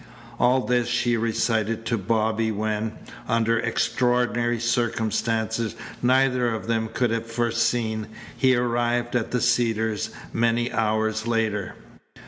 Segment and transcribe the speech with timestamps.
[0.39, 2.93] All this she recited to Bobby when,
[3.27, 10.71] under extraordinary circumstances neither of them could have foreseen, he arrived at the Cedars many
[10.73, 11.75] hours later.